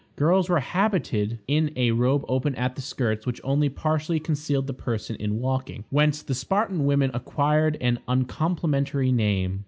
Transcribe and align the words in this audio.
Girls 0.15 0.49
were 0.49 0.59
habited 0.61 1.37
in 1.47 1.71
a 1.75 1.91
robe 1.91 2.25
open 2.27 2.55
at 2.55 2.73
the 2.73 2.81
skirts, 2.81 3.27
which 3.27 3.39
only 3.43 3.69
partially 3.69 4.19
concealed 4.19 4.65
the 4.65 4.73
person 4.73 5.15
in 5.17 5.37
walking, 5.37 5.83
whence 5.91 6.23
the 6.23 6.33
Spartan 6.33 6.85
women 6.85 7.11
acquired 7.13 7.77
an 7.79 7.99
uncomplimentary 8.07 9.11
name. 9.11 9.59